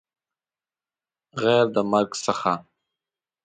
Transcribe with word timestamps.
غیر 1.41 1.65
د 1.75 1.77
مرګ 1.91 2.11
څخه 2.25 2.53